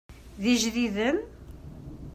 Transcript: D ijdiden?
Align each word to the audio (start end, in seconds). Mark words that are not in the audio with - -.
D 0.41 0.43
ijdiden? 0.53 1.17